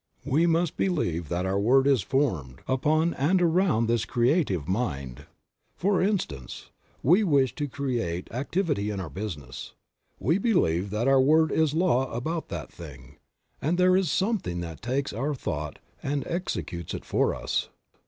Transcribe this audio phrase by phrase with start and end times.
[0.25, 5.27] We must believe that our word is formed upon and around by this creative Mind;
[5.75, 6.71] for instance,
[7.03, 9.73] we wish to create activity in our business;
[10.19, 13.17] we believe that our word is law about that thing,
[13.61, 17.69] and there is something that takes our thought and executes it for us.